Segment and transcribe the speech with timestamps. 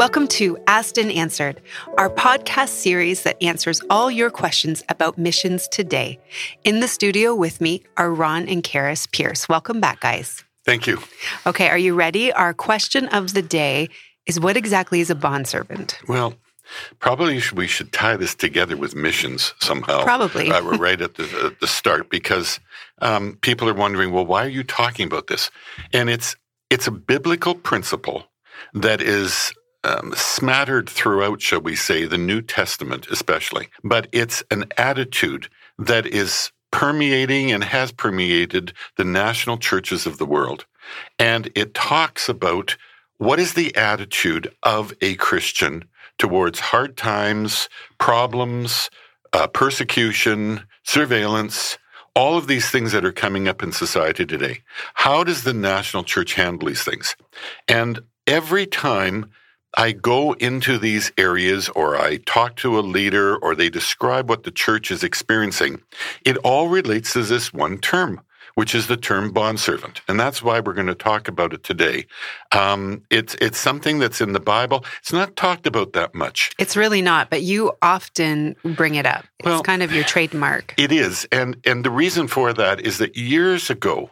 [0.00, 1.60] Welcome to Asked and Answered,
[1.98, 6.18] our podcast series that answers all your questions about missions today.
[6.64, 9.46] In the studio with me are Ron and Karis Pierce.
[9.46, 10.42] Welcome back, guys.
[10.64, 11.00] Thank you.
[11.46, 12.32] Okay, are you ready?
[12.32, 13.90] Our question of the day
[14.24, 15.98] is what exactly is a bondservant?
[16.08, 16.32] Well,
[16.98, 20.02] probably we should tie this together with missions somehow.
[20.02, 20.50] Probably.
[20.50, 22.58] Uh, we're right at the, at the start because
[23.02, 25.50] um, people are wondering, well, why are you talking about this?
[25.92, 26.36] And it's
[26.70, 28.24] it's a biblical principle
[28.72, 29.52] that is
[29.84, 33.68] um, smattered throughout, shall we say, the New Testament, especially.
[33.82, 40.26] But it's an attitude that is permeating and has permeated the national churches of the
[40.26, 40.66] world.
[41.18, 42.76] And it talks about
[43.18, 45.84] what is the attitude of a Christian
[46.18, 47.68] towards hard times,
[47.98, 48.90] problems,
[49.32, 51.78] uh, persecution, surveillance,
[52.14, 54.62] all of these things that are coming up in society today.
[54.94, 57.16] How does the national church handle these things?
[57.68, 59.30] And every time
[59.74, 64.42] I go into these areas or I talk to a leader or they describe what
[64.42, 65.82] the church is experiencing,
[66.24, 68.20] it all relates to this one term,
[68.56, 70.00] which is the term bondservant.
[70.08, 72.06] And that's why we're going to talk about it today.
[72.50, 74.84] Um, it's, it's something that's in the Bible.
[75.00, 76.50] It's not talked about that much.
[76.58, 79.24] It's really not, but you often bring it up.
[79.38, 80.74] It's Well, kind of your trademark.
[80.76, 81.28] It is.
[81.30, 84.10] And, and the reason for that is that years ago,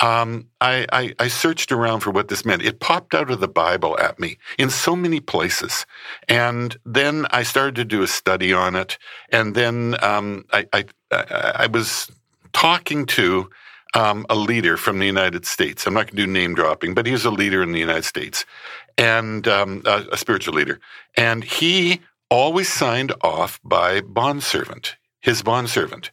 [0.00, 2.62] um, I, I, I searched around for what this meant.
[2.62, 5.86] It popped out of the Bible at me in so many places.
[6.28, 8.98] And then I started to do a study on it.
[9.30, 12.10] And then um, I, I, I was
[12.52, 13.48] talking to
[13.94, 15.86] um, a leader from the United States.
[15.86, 18.44] I'm not going to do name dropping, but he's a leader in the United States
[18.98, 20.78] and um, a, a spiritual leader.
[21.16, 26.10] And he always signed off by bondservant, his bondservant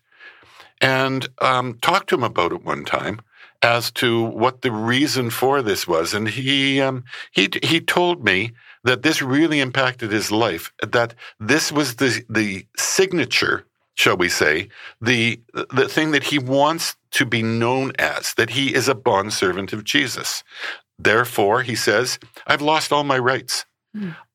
[0.84, 3.22] and um, talked to him about it one time
[3.64, 8.52] as to what the reason for this was, and he um, he he told me
[8.84, 10.72] that this really impacted his life.
[10.86, 14.68] That this was the the signature, shall we say,
[15.02, 15.42] the
[15.72, 18.34] the thing that he wants to be known as.
[18.36, 20.44] That he is a bondservant of Jesus.
[21.00, 23.66] Therefore, he says, I've lost all my rights.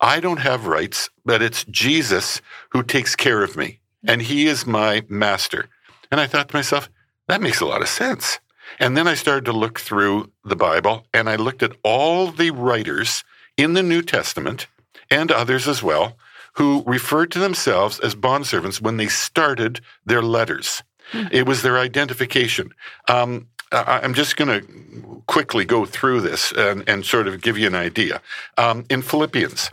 [0.00, 2.40] I don't have rights, but it's Jesus
[2.70, 5.68] who takes care of me, and he is my master.
[6.10, 6.88] And I thought to myself,
[7.26, 8.38] that makes a lot of sense.
[8.78, 12.50] And then I started to look through the Bible and I looked at all the
[12.50, 13.24] writers
[13.56, 14.66] in the New Testament
[15.10, 16.16] and others as well
[16.54, 20.82] who referred to themselves as bondservants when they started their letters.
[21.30, 22.74] It was their identification.
[23.08, 27.66] Um, I'm just going to quickly go through this and, and sort of give you
[27.66, 28.20] an idea.
[28.56, 29.70] Um, in Philippians,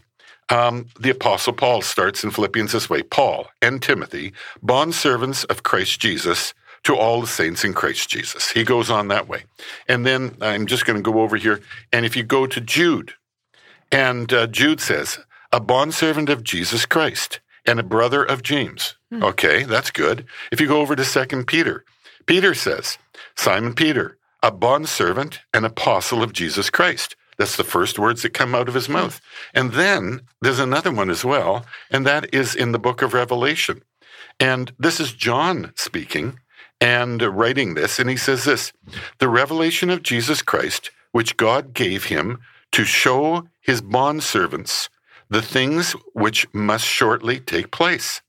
[0.49, 4.33] um, the Apostle Paul starts in Philippians this way Paul and Timothy,
[4.63, 6.53] bondservants of Christ Jesus,
[6.85, 8.51] to all the saints in Christ Jesus.
[8.51, 9.43] He goes on that way.
[9.87, 11.61] And then I'm just going to go over here.
[11.91, 13.13] And if you go to Jude,
[13.91, 15.19] and uh, Jude says,
[15.51, 18.95] a bondservant of Jesus Christ and a brother of James.
[19.13, 20.25] Okay, that's good.
[20.51, 21.85] If you go over to Second Peter,
[22.25, 22.97] Peter says,
[23.35, 27.15] Simon Peter, a bondservant and apostle of Jesus Christ.
[27.37, 29.19] That's the first words that come out of his mouth.
[29.53, 33.81] And then there's another one as well, and that is in the book of Revelation.
[34.39, 36.39] And this is John speaking
[36.85, 38.71] and writing this, and he says this
[39.17, 42.37] The revelation of Jesus Christ, which God gave him
[42.73, 44.89] to show his bondservants
[45.27, 48.21] the things which must shortly take place.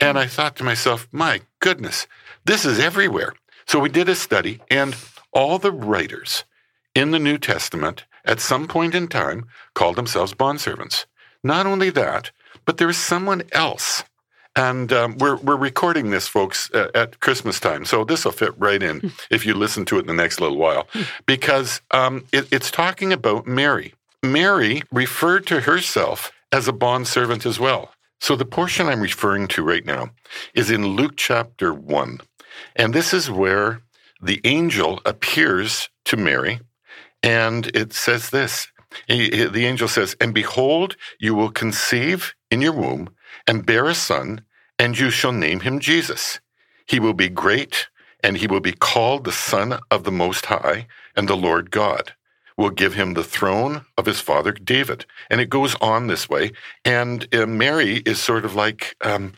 [0.00, 2.06] And I thought to myself, my goodness,
[2.46, 3.34] this is everywhere.
[3.66, 4.96] So we did a study, and
[5.30, 6.44] all the writers
[6.94, 9.44] in the New Testament at some point in time
[9.74, 11.04] called themselves bondservants.
[11.44, 12.30] Not only that,
[12.64, 14.04] but there is someone else.
[14.56, 17.84] And um, we're, we're recording this, folks, uh, at Christmas time.
[17.84, 20.56] So this will fit right in if you listen to it in the next little
[20.58, 20.88] while,
[21.26, 23.94] because um, it, it's talking about Mary.
[24.22, 27.92] Mary referred to herself as a bondservant as well.
[28.20, 30.10] So the portion I'm referring to right now
[30.52, 32.18] is in Luke chapter 1.
[32.76, 33.80] And this is where
[34.20, 36.60] the angel appears to Mary,
[37.22, 38.66] and it says this.
[39.06, 43.08] He- he- the angel says, And behold, you will conceive in your womb
[43.46, 44.42] and bear a son,
[44.78, 46.40] and you shall name him Jesus.
[46.86, 47.88] He will be great,
[48.22, 50.86] and he will be called the Son of the Most High,
[51.16, 52.14] and the Lord God
[52.56, 55.06] will give him the throne of his father David.
[55.30, 56.52] And it goes on this way.
[56.84, 59.32] And uh, Mary is sort of like um,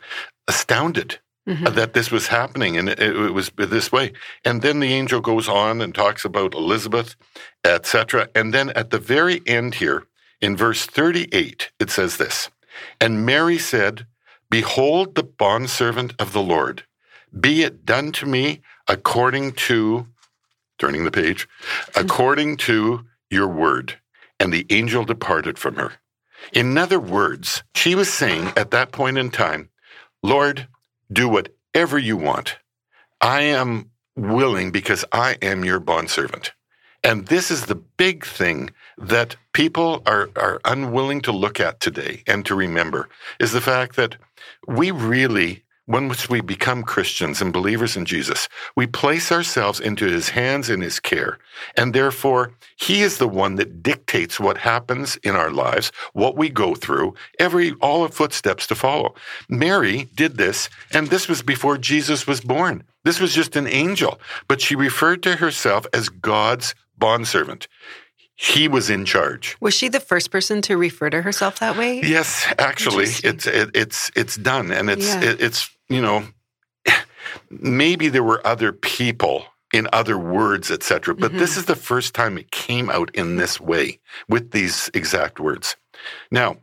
[0.47, 1.75] astounded Mhm.
[1.75, 4.13] that this was happening and it, it was this way.
[4.45, 7.17] And then the angel goes on and talks about Elizabeth,
[7.65, 8.29] etc.
[8.33, 10.05] And then at the very end here,
[10.39, 12.49] in verse 38, it says this
[12.99, 14.05] And Mary said,
[14.49, 16.83] Behold the bondservant of the Lord,
[17.37, 20.07] be it done to me according to,
[20.77, 21.47] turning the page,
[21.95, 23.99] according to your word.
[24.39, 25.93] And the angel departed from her.
[26.51, 29.69] In other words, she was saying at that point in time,
[30.21, 30.67] Lord,
[31.11, 32.57] do whatever you want.
[33.21, 36.51] I am willing because I am your bondservant.
[37.03, 42.23] And this is the big thing that people are, are unwilling to look at today
[42.27, 43.09] and to remember
[43.39, 44.15] is the fact that
[44.67, 50.29] we really once we become Christians and believers in Jesus, we place ourselves into his
[50.29, 51.39] hands and his care.
[51.75, 56.49] And therefore, he is the one that dictates what happens in our lives, what we
[56.49, 59.13] go through, every, all the footsteps to follow.
[59.49, 62.83] Mary did this, and this was before Jesus was born.
[63.03, 66.73] This was just an angel, but she referred to herself as God's
[67.03, 67.67] bondservant.
[68.35, 69.57] He was in charge.
[69.59, 71.99] Was she the first person to refer to herself that way?
[72.01, 75.21] Yes, actually, it's it, it's it's done, and it's yeah.
[75.21, 76.23] it, it's you know
[77.49, 81.13] maybe there were other people in other words, etc.
[81.13, 81.39] But mm-hmm.
[81.39, 85.75] this is the first time it came out in this way with these exact words.
[86.31, 86.57] Now,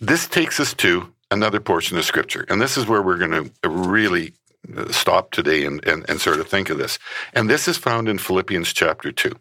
[0.00, 3.68] this takes us to another portion of scripture, and this is where we're going to
[3.68, 4.32] really
[4.76, 6.98] uh, stop today and, and, and sort of think of this.
[7.32, 9.32] And this is found in Philippians chapter 2.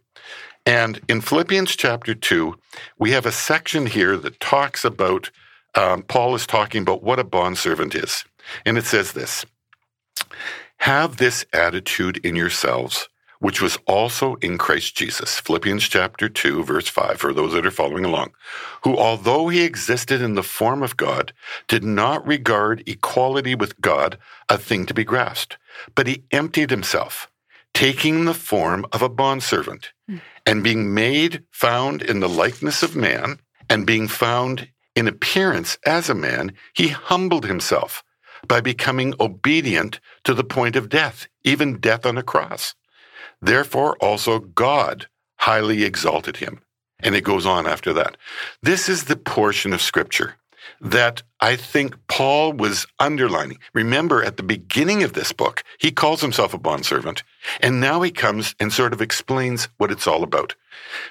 [0.68, 2.54] And in Philippians chapter 2,
[3.00, 5.32] we have a section here that talks about,
[5.76, 8.26] um, Paul is talking about what a bondservant is.
[8.66, 9.46] And it says this
[10.80, 13.08] Have this attitude in yourselves,
[13.40, 15.40] which was also in Christ Jesus.
[15.40, 18.34] Philippians chapter 2, verse 5, for those that are following along.
[18.84, 21.32] Who, although he existed in the form of God,
[21.70, 24.18] did not regard equality with God
[24.50, 25.58] a thing to be grasped,
[25.96, 27.30] but he emptied himself
[27.78, 29.92] taking the form of a bondservant,
[30.48, 33.40] and being made found in the likeness of man,
[33.70, 38.04] and being found in appearance as a man, he humbled himself
[38.48, 42.74] by becoming obedient to the point of death, even death on a cross.
[43.44, 45.06] Therefore, also God
[45.42, 46.62] highly exalted him.
[47.00, 48.18] And it goes on after that.
[48.64, 50.38] This is the portion of Scripture
[50.82, 53.60] that I think Paul was underlining.
[53.74, 57.24] Remember, at the beginning of this book, he calls himself a bondservant,
[57.62, 60.56] and now he comes and sort of explains what it's all about.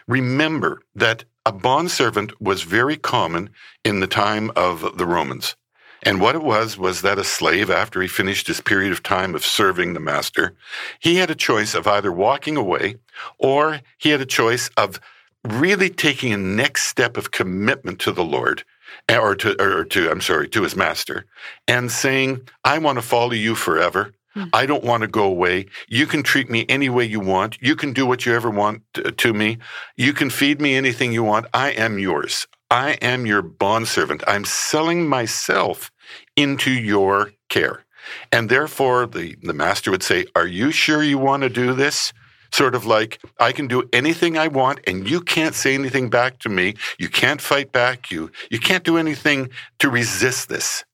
[0.07, 3.51] Remember that a bondservant was very common
[3.85, 5.55] in the time of the Romans.
[6.03, 9.35] And what it was was that a slave, after he finished his period of time
[9.35, 10.55] of serving the master,
[11.01, 12.97] he had a choice of either walking away
[13.39, 15.01] or he had a choice of
[15.45, 18.65] really taking a next step of commitment to the Lord
[19.11, 21.27] or to, or to, I'm sorry, to his master,
[21.69, 24.13] and saying, I want to follow you forever.
[24.35, 24.45] Hmm.
[24.53, 25.67] I don't want to go away.
[25.89, 27.59] You can treat me any way you want.
[27.61, 28.83] You can do what you ever want
[29.17, 29.59] to me.
[29.97, 31.47] You can feed me anything you want.
[31.55, 32.47] I am yours.
[32.71, 34.25] I am your bondservant.
[34.27, 35.91] I'm selling myself
[36.35, 37.85] into your care.
[38.33, 42.13] And therefore, the, the master would say, Are you sure you want to do this?
[42.57, 46.39] Sort of like I can do anything I want and you can't say anything back
[46.41, 46.75] to me.
[46.99, 48.11] You can't fight back.
[48.11, 49.51] You you can't do anything
[49.81, 50.85] to resist this.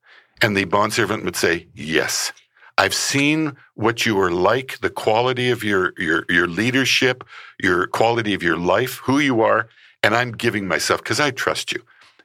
[0.43, 2.33] And the bondservant would say, Yes.
[2.79, 7.23] I've seen what you are like, the quality of your, your, your leadership,
[7.63, 9.69] your quality of your life, who you are,
[10.03, 11.83] and I'm giving myself because I trust you.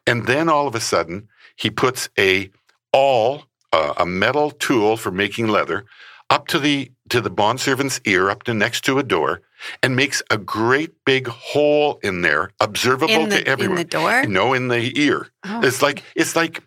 [0.08, 2.50] And then all of a sudden, he puts a
[2.94, 3.44] all,
[3.74, 5.86] uh, a metal tool for making leather,
[6.30, 9.42] up to the to the bondservant's ear, up to next to a door,
[9.82, 13.78] and makes a great big hole in there, observable the, to everyone.
[13.78, 14.26] In the door?
[14.26, 15.28] No, in the ear.
[15.46, 15.62] Oh.
[15.64, 16.64] It's like it's like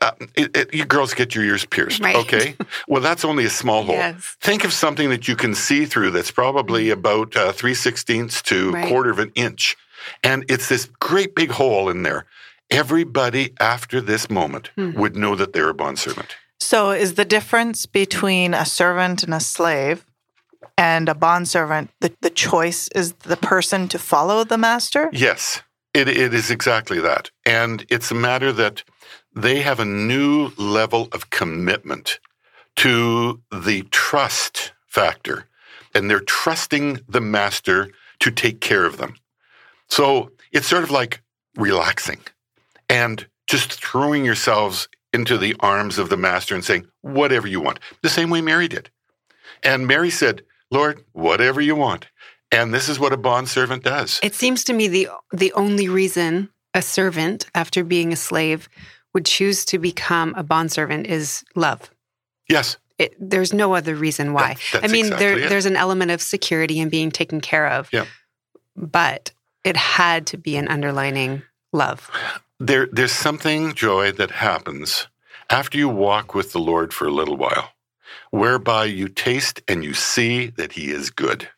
[0.00, 2.16] uh, it, it, you girls get your ears pierced, right.
[2.16, 2.56] okay?
[2.88, 3.96] Well, that's only a small hole.
[3.96, 4.36] Yes.
[4.40, 6.92] Think of something that you can see through that's probably mm.
[6.92, 8.88] about uh, three sixteenths to right.
[8.88, 9.76] quarter of an inch,
[10.22, 12.26] and it's this great big hole in there.
[12.70, 14.92] Everybody after this moment hmm.
[14.92, 16.36] would know that they're a bondservant.
[16.70, 20.04] So, is the difference between a servant and a slave
[20.76, 25.08] and a bondservant the, the choice is the person to follow the master?
[25.10, 25.62] Yes,
[25.94, 27.30] it, it is exactly that.
[27.46, 28.84] And it's a matter that
[29.34, 32.20] they have a new level of commitment
[32.76, 35.46] to the trust factor,
[35.94, 37.88] and they're trusting the master
[38.20, 39.14] to take care of them.
[39.88, 41.22] So, it's sort of like
[41.56, 42.20] relaxing
[42.90, 47.80] and just throwing yourselves into the arms of the master and saying, whatever you want,
[48.02, 48.90] the same way Mary did.
[49.62, 52.06] And Mary said, Lord, whatever you want.
[52.50, 54.20] And this is what a bondservant does.
[54.22, 58.68] It seems to me the the only reason a servant, after being a slave,
[59.14, 61.90] would choose to become a bondservant is love.
[62.48, 62.76] Yes.
[62.98, 64.56] It, there's no other reason why.
[64.72, 65.48] That, I mean, exactly there, it.
[65.48, 67.88] there's an element of security and being taken care of.
[67.92, 68.06] Yeah.
[68.76, 69.32] But
[69.64, 72.10] it had to be an underlining love.
[72.60, 75.08] There, there's something, Joy, that happens
[75.50, 77.70] after you walk with the Lord for a little while,
[78.30, 81.48] whereby you taste and you see that He is good.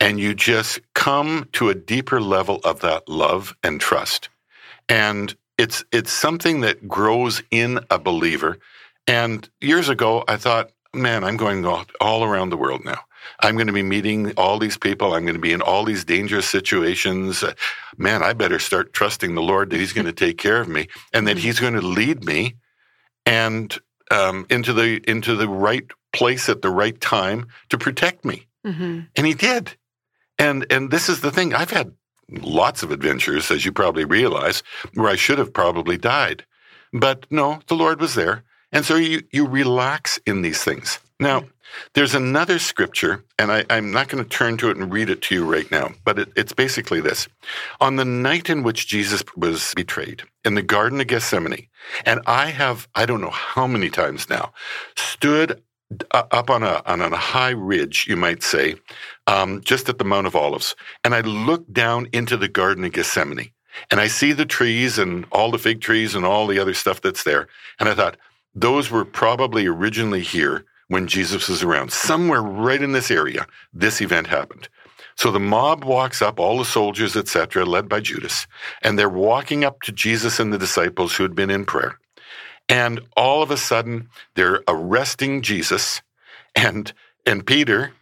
[0.00, 4.28] And you just come to a deeper level of that love and trust.
[4.88, 8.58] And it's it's something that grows in a believer.
[9.06, 13.00] And years ago, I thought, man, I'm going all, all around the world now.
[13.40, 15.14] I'm going to be meeting all these people.
[15.14, 17.44] I'm going to be in all these dangerous situations.
[17.96, 20.88] Man, I better start trusting the Lord that He's going to take care of me
[21.12, 22.56] and that He's going to lead me
[23.26, 23.76] and
[24.10, 28.46] um, into the into the right place at the right time to protect me.
[28.66, 29.00] Mm-hmm.
[29.16, 29.76] And He did.
[30.38, 31.54] And and this is the thing.
[31.54, 31.92] I've had
[32.30, 34.62] lots of adventures, as you probably realize,
[34.94, 36.44] where I should have probably died.
[36.92, 38.44] But no, the Lord was there.
[38.72, 40.98] And so you, you relax in these things.
[41.18, 41.44] Now,
[41.94, 45.22] there's another scripture, and I, am not going to turn to it and read it
[45.22, 47.28] to you right now, but it, it's basically this.
[47.80, 51.68] On the night in which Jesus was betrayed in the Garden of Gethsemane,
[52.04, 54.52] and I have, I don't know how many times now,
[54.96, 55.62] stood
[56.10, 58.76] up on a, on a high ridge, you might say,
[59.26, 62.92] um, just at the Mount of Olives, and I look down into the Garden of
[62.92, 63.50] Gethsemane,
[63.90, 67.00] and I see the trees and all the fig trees and all the other stuff
[67.00, 67.48] that's there,
[67.80, 68.16] and I thought,
[68.54, 71.92] those were probably originally here when Jesus was around.
[71.92, 74.68] Somewhere right in this area, this event happened.
[75.16, 78.46] So the mob walks up, all the soldiers, etc., led by Judas,
[78.82, 81.98] and they're walking up to Jesus and the disciples who had been in prayer.
[82.68, 86.02] And all of a sudden, they're arresting Jesus,
[86.54, 86.92] and
[87.26, 87.92] and Peter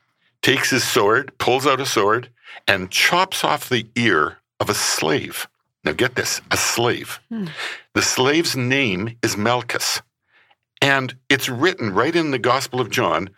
[0.43, 2.28] takes his sword, pulls out a sword,
[2.69, 5.49] and chops off the ear of a slave.
[5.85, 7.21] Now get this, a slave.
[7.28, 7.47] Hmm.
[7.95, 10.02] The slave's name is Malchus.
[10.80, 13.30] And it's written right in the Gospel of John.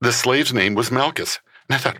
[0.00, 1.40] The slave's name was Malchus.
[1.68, 1.98] And I thought,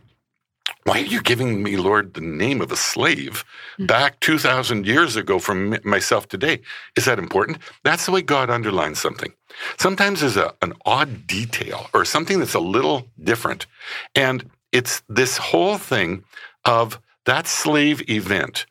[0.85, 3.45] why are you giving me, Lord, the name of a slave
[3.77, 3.87] hmm.
[3.87, 6.61] back 2,000 years ago from myself today?
[6.97, 7.59] Is that important?
[7.83, 9.33] That's the way God underlines something.
[9.79, 13.67] Sometimes there's a, an odd detail or something that's a little different.
[14.15, 16.25] And it's this whole thing
[16.65, 18.67] of that slave event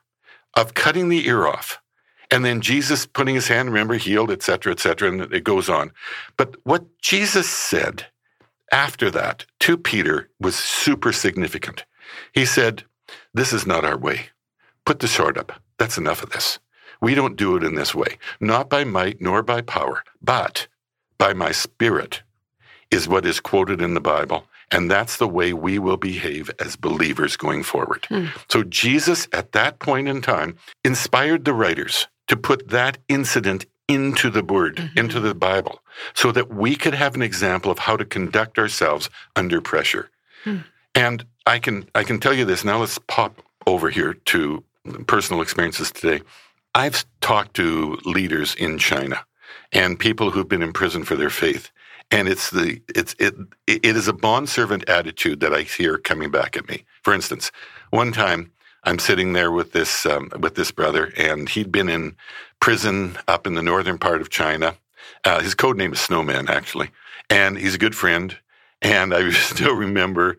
[0.54, 1.80] of cutting the ear off
[2.36, 5.70] and then Jesus putting his hand, remember, healed, et cetera, et cetera, and it goes
[5.70, 5.94] on.
[6.36, 8.08] But what Jesus said
[8.74, 11.86] after that to Peter was super significant.
[12.34, 12.84] He said,
[13.34, 14.32] This is not our way.
[14.86, 15.54] Put the sword up.
[15.80, 16.60] That's enough of this.
[17.00, 20.68] We don't do it in this way, not by might nor by power, but
[21.18, 22.22] by my spirit,
[22.92, 24.46] is what is quoted in the Bible.
[24.72, 28.08] And that's the way we will behave as believers going forward.
[28.10, 28.26] Hmm.
[28.50, 34.30] So Jesus, at that point in time, inspired the writers to put that incident into
[34.30, 34.98] the word, mm-hmm.
[34.98, 35.80] into the Bible,
[36.14, 40.10] so that we could have an example of how to conduct ourselves under pressure.
[40.44, 40.64] Mm.
[40.96, 42.80] And I can I can tell you this now.
[42.80, 44.64] Let's pop over here to
[45.08, 46.24] personal experiences today.
[46.74, 49.24] I've talked to leaders in China
[49.72, 51.72] and people who've been in prison for their faith,
[52.12, 53.36] and it's the it's it
[53.68, 56.86] it is a bond servant attitude that I hear coming back at me.
[57.04, 57.52] For instance,
[57.92, 58.52] one time
[58.86, 62.16] I'm sitting there with this um, with this brother, and he'd been in
[62.60, 64.76] prison up in the northern part of China.
[65.24, 66.92] Uh, his code name is Snowman, actually,
[67.30, 68.38] and he's a good friend.
[68.82, 70.38] And I still remember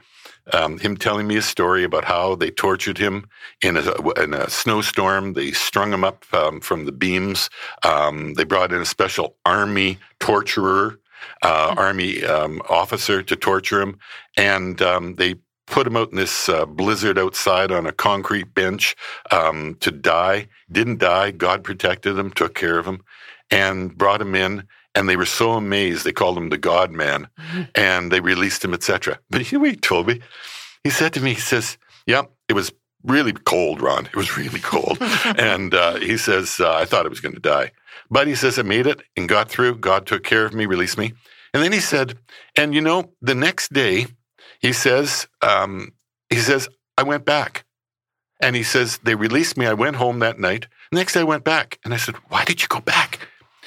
[0.53, 3.29] um, him telling me a story about how they tortured him
[3.63, 5.33] in a, in a snowstorm.
[5.33, 7.51] They strung him up um, from the beams.
[7.83, 11.01] Um, they brought in a special army torturer,
[11.43, 11.79] uh, mm-hmm.
[11.79, 13.99] army um, officer to torture him,
[14.37, 15.35] and um, they
[15.67, 18.97] put him out in this uh, blizzard outside on a concrete bench
[19.31, 20.49] um, to die.
[20.71, 21.31] Didn't die.
[21.31, 23.03] God protected him, took care of him,
[23.51, 24.65] and brought him in.
[24.95, 26.05] And they were so amazed.
[26.05, 27.29] They called him the God Man,
[27.75, 29.19] and they released him, etc.
[29.31, 30.21] But you know he told me?
[30.85, 32.73] He said to me, he says, "Yep, yeah, it was
[33.05, 34.07] really cold, Ron.
[34.07, 34.97] It was really cold."
[35.37, 37.73] and uh, he says, uh, "I thought I was going to die."
[38.11, 39.77] But he says, I made it and got through.
[39.77, 41.13] God took care of me, released me.
[41.53, 42.19] And then he said,
[42.57, 44.07] and you know, the next day,
[44.61, 45.93] he says, um,
[46.31, 47.65] he says, I went back.
[48.41, 49.67] And he says, they released me.
[49.67, 50.67] I went home that night.
[50.93, 51.79] Next day I went back.
[51.85, 53.27] And I said, why did you go back?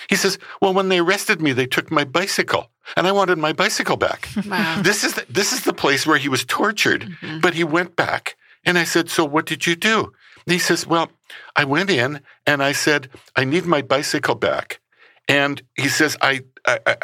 [0.10, 3.54] He says, well, when they arrested me, they took my bicycle and I wanted my
[3.54, 4.30] bicycle back.
[4.50, 4.82] Wow.
[4.82, 7.40] this is the, this is the place where he was tortured, mm-hmm.
[7.40, 8.36] but he went back.
[8.66, 10.12] And I said, so what did you do?
[10.46, 11.12] And he says, well,
[11.56, 14.80] I went in and I said, I need my bicycle back.
[15.28, 16.96] And he says, I, I, I,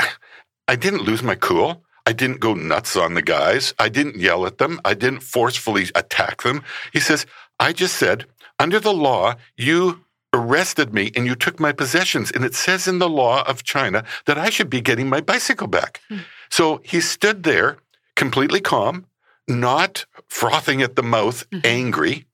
[0.68, 1.84] I didn't lose my cool.
[2.06, 3.74] I didn't go nuts on the guys.
[3.80, 4.80] I didn't yell at them.
[4.86, 6.64] I didn't forcefully attack them.
[6.94, 7.26] He says,
[7.60, 8.26] I just said,
[8.60, 10.02] under the law, you
[10.34, 12.32] arrested me and you took my possessions.
[12.32, 15.68] And it says in the law of China that I should be getting my bicycle
[15.68, 16.02] back.
[16.10, 16.20] Hmm.
[16.50, 17.78] So he stood there
[18.16, 19.06] completely calm,
[19.48, 21.66] not frothing at the mouth, mm-hmm.
[21.66, 22.26] angry,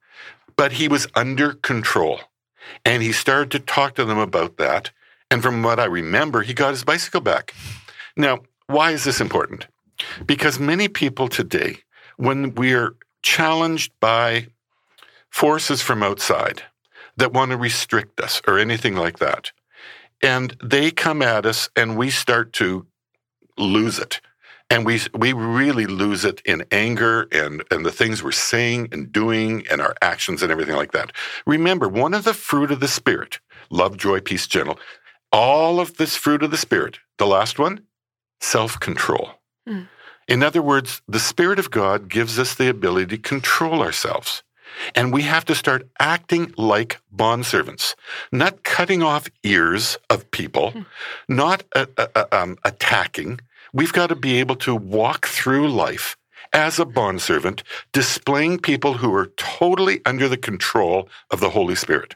[0.56, 2.20] but he was under control.
[2.86, 4.92] And he started to talk to them about that.
[5.30, 7.54] And from what I remember, he got his bicycle back.
[8.18, 9.68] Now, why is this important?
[10.26, 11.78] Because many people today,
[12.18, 14.48] when we're challenged by
[15.30, 16.64] forces from outside
[17.18, 19.52] that want to restrict us or anything like that.
[20.22, 22.86] And they come at us and we start to
[23.58, 24.22] lose it.
[24.70, 29.12] And we, we really lose it in anger and, and the things we're saying and
[29.12, 31.12] doing and our actions and everything like that.
[31.46, 33.40] Remember, one of the fruit of the Spirit,
[33.70, 34.80] love, joy, peace, gentle,
[35.32, 37.82] all of this fruit of the Spirit, the last one,
[38.42, 39.32] self control.
[39.68, 39.88] Mm.
[40.28, 44.44] In other words, the Spirit of God gives us the ability to control ourselves.
[44.96, 47.96] And we have to start acting like bondservants,
[48.32, 50.86] not cutting off ears of people, mm.
[51.28, 53.40] not uh, uh, uh, um, attacking.
[53.74, 56.16] We've got to be able to walk through life
[56.54, 62.16] as a bondservant, displaying people who are totally under the control of the Holy Spirit.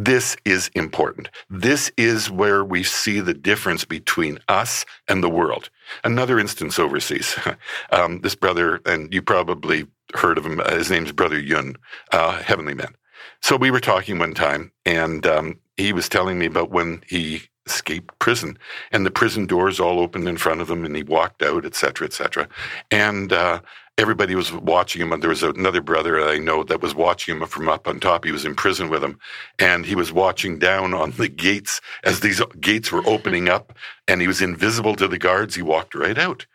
[0.00, 1.28] This is important.
[1.50, 5.70] This is where we see the difference between us and the world.
[6.04, 7.36] Another instance overseas.
[7.90, 11.76] Um, this brother, and you probably heard of him, uh, his name's Brother Yun,
[12.12, 12.94] uh, Heavenly Man.
[13.40, 17.42] So we were talking one time, and um, he was telling me about when he
[17.70, 18.58] escaped prison,
[18.92, 21.74] and the prison doors all opened in front of him, and he walked out, et
[21.74, 22.48] cetera, et cetera.
[22.90, 23.60] And uh,
[23.96, 25.20] everybody was watching him.
[25.20, 28.24] There was another brother I know that was watching him from up on top.
[28.24, 29.18] He was in prison with him,
[29.58, 33.72] and he was watching down on the gates as these gates were opening up,
[34.06, 35.54] and he was invisible to the guards.
[35.54, 36.46] He walked right out.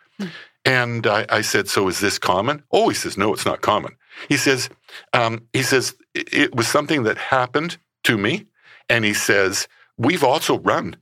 [0.66, 3.94] And I, I said, "So is this common?" Oh, he says, "No, it's not common."
[4.30, 4.70] He says,
[5.12, 8.46] um, "He says it was something that happened to me,"
[8.88, 9.68] and he says,
[9.98, 10.96] "We've also run."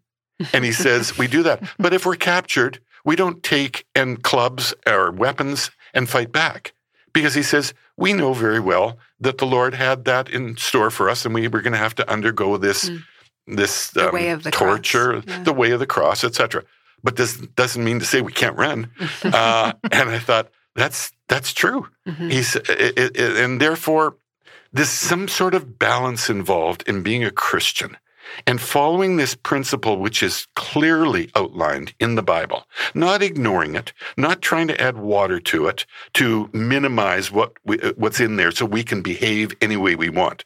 [0.54, 1.64] And he says, We do that.
[1.78, 6.74] But if we're captured, we don't take and clubs or weapons and fight back.
[7.14, 11.10] Because he says, we know very well that the Lord had that in store for
[11.10, 13.04] us, and we were going to have to undergo this, mm.
[13.48, 15.44] this um, way of the torture, yeah.
[15.44, 16.64] the way of the cross, etc.
[17.04, 18.90] But this doesn't mean to say we can't run.
[19.24, 21.88] uh, and I thought that's that's true.
[22.08, 22.30] Mm-hmm.
[22.30, 24.16] He's it, it, and therefore
[24.74, 27.98] there's some sort of balance involved in being a Christian
[28.48, 34.42] and following this principle, which is clearly outlined in the Bible, not ignoring it, not
[34.42, 38.66] trying to add water to it to minimize what we, uh, what's in there so
[38.66, 40.44] we can behave any way we want.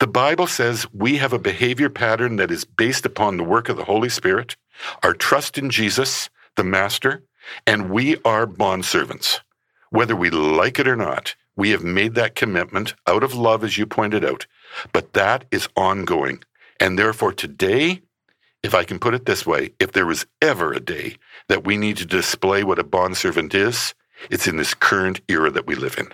[0.00, 3.76] The Bible says we have a behavior pattern that is based upon the work of
[3.76, 4.56] the Holy Spirit,
[5.02, 7.24] our trust in Jesus, the Master,
[7.66, 9.40] and we are bondservants.
[9.90, 13.76] Whether we like it or not, we have made that commitment out of love, as
[13.76, 14.46] you pointed out,
[14.92, 16.40] but that is ongoing.
[16.80, 18.02] And therefore, today,
[18.62, 21.16] if I can put it this way, if there was ever a day
[21.48, 23.94] that we need to display what a bondservant is,
[24.30, 26.08] it's in this current era that we live in.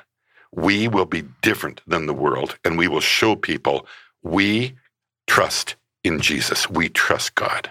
[0.53, 3.87] We will be different than the world, and we will show people
[4.23, 4.75] we
[5.27, 6.71] trust in Jesus.
[6.71, 7.71] We trust God.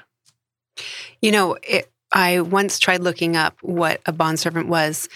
[1.21, 5.07] You know, it, I once tried looking up what a bondservant was,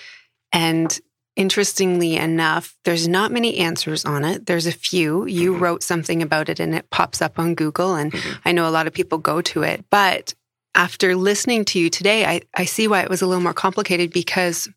[0.52, 1.00] and
[1.38, 4.48] Interestingly enough, there's not many answers on it.
[4.48, 5.28] There's a few.
[5.28, 5.64] You mm-hmm.
[5.64, 8.40] wrote something about it and it pops up on Google, and mm-hmm.
[8.44, 9.86] I know a lot of people go to it.
[9.92, 10.34] But
[10.74, 14.12] after listening to you today, I, I see why it was a little more complicated
[14.12, 14.68] because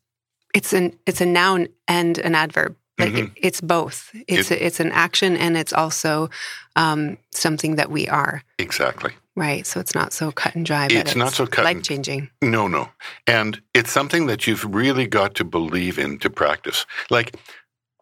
[0.53, 2.75] it's an it's a noun and an adverb.
[2.99, 3.25] Like mm-hmm.
[3.25, 4.11] it, it's both.
[4.27, 6.29] It's it, a, it's an action and it's also
[6.75, 8.43] um, something that we are.
[8.59, 9.11] Exactly.
[9.35, 9.65] Right.
[9.65, 10.87] So it's not so cut and dry.
[10.87, 11.65] But it's, it's not so cut.
[11.65, 12.29] Life changing.
[12.41, 12.89] No, no.
[13.27, 16.85] And it's something that you've really got to believe in to practice.
[17.09, 17.35] Like,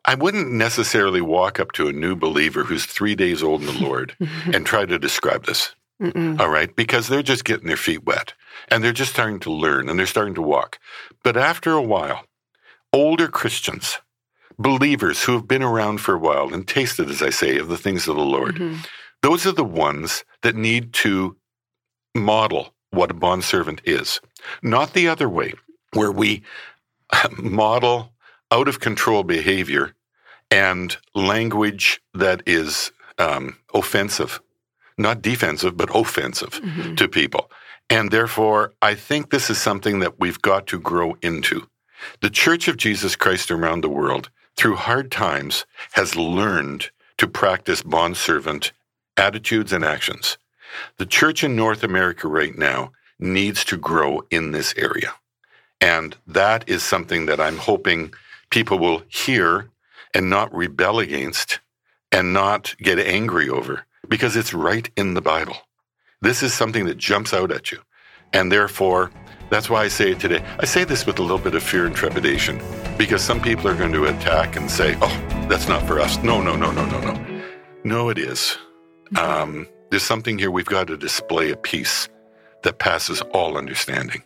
[0.06, 3.84] I wouldn't necessarily walk up to a new believer who's three days old in the
[3.88, 4.15] Lord
[4.54, 5.75] and try to describe this.
[6.02, 6.39] Mm-mm.
[6.39, 6.75] All right.
[6.75, 8.34] Because they're just getting their feet wet
[8.69, 10.80] and they're just starting to learn and they're starting to walk.
[11.23, 12.23] But after a while,
[12.91, 13.99] older Christians,
[14.58, 17.78] believers who have been around for a while and tasted, as I say, of the
[17.78, 18.82] things of the Lord, mm-hmm.
[19.21, 21.36] Those are the ones that need to
[22.15, 24.19] model what a bondservant is,
[24.62, 25.53] not the other way,
[25.93, 26.43] where we
[27.38, 28.13] model
[28.51, 29.93] out of control behavior
[30.51, 34.41] and language that is um, offensive,
[34.97, 36.95] not defensive, but offensive mm-hmm.
[36.95, 37.51] to people.
[37.89, 41.67] And therefore, I think this is something that we've got to grow into.
[42.21, 47.82] The Church of Jesus Christ around the world, through hard times, has learned to practice
[47.82, 48.71] bondservant
[49.19, 50.38] attitudes and actions.
[50.97, 55.13] The church in North America right now needs to grow in this area.
[55.82, 58.13] And that is something that I'm hoping
[58.49, 59.69] people will hear
[60.13, 61.60] and not rebel against
[62.12, 65.58] and not get angry over because it's right in the Bible.
[66.21, 67.79] This is something that jumps out at you.
[68.34, 69.12] And therefore,
[69.49, 70.43] that's why I say it today.
[70.60, 72.62] I say this with a little bit of fear and trepidation
[72.97, 76.21] because some people are going to attack and say, oh, that's not for us.
[76.23, 77.41] No, no, no, no, no, no.
[77.84, 78.58] No, it is.
[79.17, 82.10] Um, there's something here we've got to display a peace
[82.63, 84.24] that passes all understanding.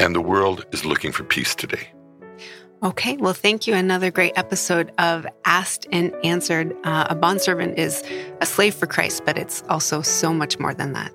[0.00, 1.88] And the world is looking for peace today.
[2.82, 3.74] Okay, well, thank you.
[3.74, 6.76] Another great episode of Asked and Answered.
[6.84, 8.04] Uh, a bondservant is
[8.40, 11.12] a slave for Christ, but it's also so much more than that.